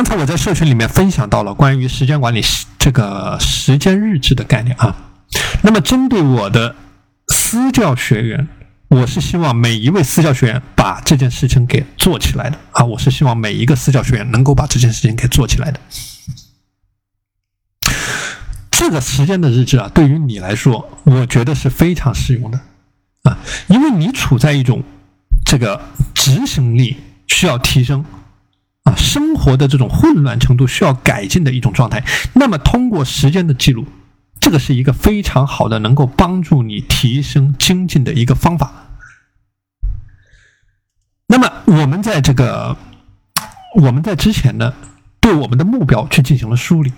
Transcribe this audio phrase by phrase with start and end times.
[0.00, 2.40] 刚才我在社群里面分享到了关于时间管理
[2.78, 4.96] 这个时间日志的概念啊。
[5.60, 6.74] 那么针对我的
[7.28, 8.48] 私教学员，
[8.88, 12.82] 我是希望每一位私教学员把这件事情给做起来的啊。
[12.82, 15.78] 我是希望每一个私教学员能够把这件事情给做起来的。
[18.70, 22.58] 这个时间的日志啊，对于你来说，我觉得是非常适用的
[23.24, 23.36] 啊，
[23.68, 24.82] 因为你处在一种
[25.44, 25.78] 这个
[26.14, 26.96] 执行力
[27.26, 28.02] 需要提升
[28.84, 32.04] 啊，生活的这种混乱程度需要改进的一种状态。
[32.34, 33.86] 那么，通过时间的记录，
[34.40, 38.72] 这个是一个非常好的能够帮助你提升精进的一个方法。
[41.26, 42.76] 那么，我们在这个
[43.76, 44.74] 我们在之前呢，
[45.20, 46.92] 对我们的目标去进行了梳理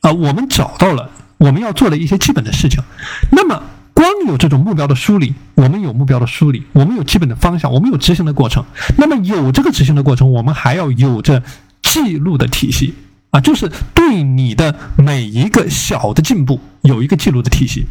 [0.00, 1.10] 啊，我们找到了。
[1.38, 2.82] 我们要做的一些基本的事情，
[3.30, 3.62] 那么
[3.96, 8.62] 光有这种目标的梳理，我们有目标的梳理，我们有基本的方向，我们有执行的过程。
[8.98, 11.42] 那么有这个执行的过程，我们还要有着
[11.82, 12.94] 记录的体系
[13.30, 17.86] 啊，就是对你的每一个小的进步有一个记录的体系。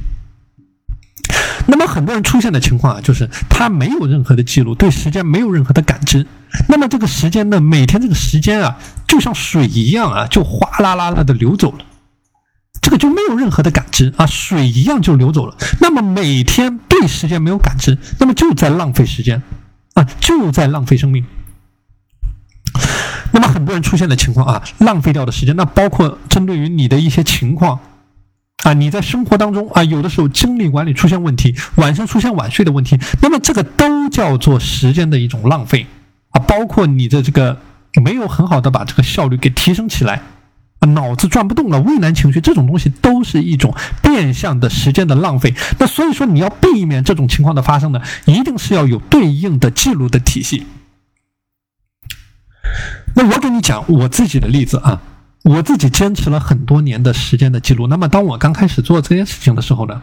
[1.65, 6.27] 那么很多人出现的情况啊，就是他没有任何的记录，对时间没有任何的感知。
[6.69, 8.77] 那么这个时间呢，每天这个时间啊，
[9.08, 11.80] 就像水一样啊，就哗啦啦啦的流走了。
[12.97, 15.55] 就没有任何的感知啊，水一样就流走了。
[15.81, 19.41] 那么每天对时间没有感知，那么就在浪费时间
[19.93, 21.25] 啊，就在浪费生命。
[23.31, 27.79] 那么很多人出现的情况啊，浪费掉的时间，那包括针对于你的一些情况
[28.63, 35.85] 啊，你在生活当中啊，有的时候精力管理出现问题，晚上出现晚睡的问题，那么这个都叫做时间的一种浪费
[36.30, 37.59] 啊，包括你的这个
[38.03, 40.21] 没有很好的把这个效率给提升起来。
[40.86, 45.53] 脑子转不动了，畏难情绪这种东西都是一种变相的时间的浪费。
[45.80, 50.66] 那所以说，你要避免这种情况的发生呢，一定是要有对应的记录的体系。
[53.16, 55.02] 那我给你讲我自己的例子啊，
[55.44, 57.88] 我自己坚持了很多年的时间的记录。
[57.88, 60.02] 那么当我刚开始做这件事情的时候呢，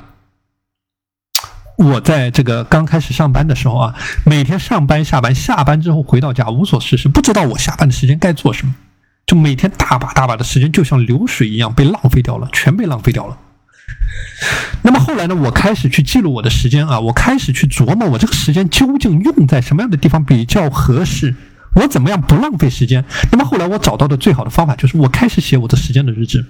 [1.76, 8.74] 我在这个刚开始上班的时候啊，每天上班下班，下班之后回到家无所事事，不知道我下班的时间该做什么。
[9.34, 13.38] 每天大把大把的时间，就像流水一样被浪费掉了，全被浪费掉了。
[14.82, 15.34] 那么后来呢？
[15.34, 21.34] 我开始去记录我的时间啊，我开始去琢磨我这个时间究竟用在什么样的地方比较合适，
[21.74, 23.04] 我怎么样不浪费时间？
[23.30, 26.44] 那么后来我找到的最好的方法就是，我开始写我的时间的日志。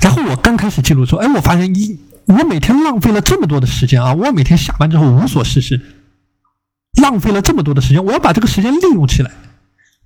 [0.00, 5.80] 然后我刚开始记录说，哎，我发现一我每天浪费了这么多的时间啊，我每天下班之后无所事事，
[7.02, 9.30] 浪费了这么多的时间，我要把这个时间利用起来。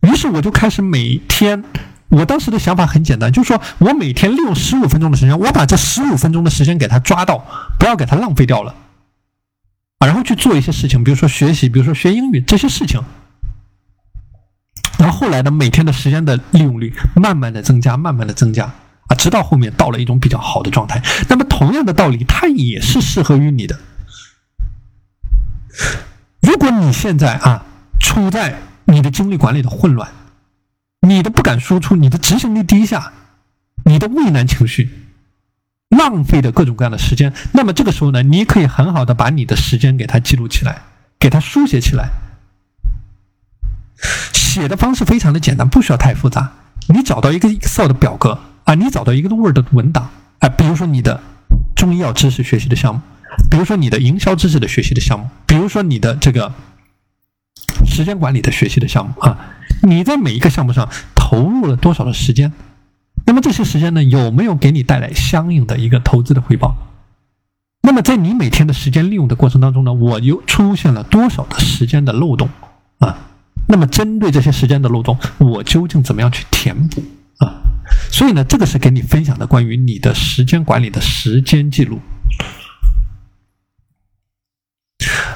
[0.02, 1.62] 于是我就开始每天，
[2.08, 7.44] 我当时的想法很简单，就是说我每天利用十五分钟的时间，我把这十五分钟的时间给它抓到，
[7.78, 8.74] 不要给它浪费掉了，
[10.04, 13.02] 然后去做一些事情，比如说学习，比如说学英语这些事情，
[14.98, 18.72] 然后后来呢，每天的时间的利用率慢慢的增加，慢慢的增加，
[19.08, 21.02] 啊，直到后面到了一种比较好的状态。
[21.28, 23.78] 那么同样的道理，它也是适合于你的。
[26.40, 27.64] 如果你现在啊
[28.00, 28.58] 处在
[29.00, 30.10] 你的精力管理的混乱，
[31.00, 33.14] 你的不敢输出，你的执行力低下，
[33.86, 34.90] 你的畏难情绪，
[35.88, 37.32] 浪费的各种各样的时间。
[37.52, 40.82] 那么这个时候呢，你可以很好的把你的时间给它记录起来，
[41.18, 42.10] 给它书写起来。
[44.34, 46.52] 写的方式非常的简单，不需要太复杂。
[46.88, 51.22] 你找到一个 Excel 的表格啊，你找到一个 Word 的文档啊，比如说你的
[51.74, 53.00] 中医药知识学习的项目，
[53.50, 56.52] 比如说你的营销知识的学习的项目，比如说你的这个。
[57.90, 62.52] 时间管理的学习的项目啊，你在每一个项目上投入了多少的时间？
[63.26, 66.74] 那么这些时间呢，有没有给你带来相应的一个投资的回报？
[67.82, 72.48] 那么在你每天的时间利用的过程当中呢，我又出现了多少的时间的漏洞
[72.98, 73.18] 啊？
[73.68, 77.02] 那么针对这些时间的漏洞，我究竟怎么样去填补
[77.38, 77.60] 啊？
[78.10, 82.00] 所以呢，这个是给你分享的关于你的时间管理的时间记录。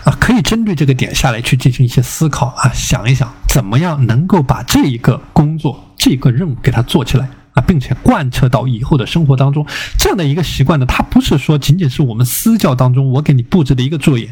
[0.05, 9.67] 啊，可以针对这个点下来去进行一些思考啊，想一想怎么样能够把这一个工作、这个任务给它做起来啊，并且贯彻到以后的生活当中。
[9.99, 14.31] 这样的一个习惯呢，它不是说仅仅是我们私教当中我给你布置的一个作业，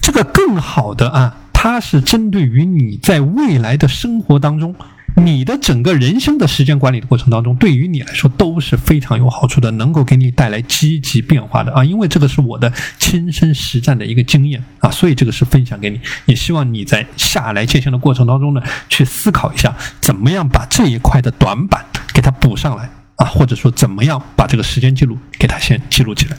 [0.00, 4.74] 这个更好的啊，它是针对于你在未来的生活当中。
[5.18, 11.82] 你的整个人生的时间管理的过程当中，对于你来说都是非常有好处的，能够给你带来积极变化的啊！
[11.82, 26.36] 因为这个是我的亲身实战的一个经验啊，所以这个是分享给你，也希望你在下来践行的过程当中呢，去思考一下，怎么样把这一块的短板给它补上来啊，或者说怎么样把这个时间记录给它先记录起来。